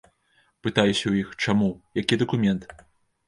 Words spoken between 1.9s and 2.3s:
які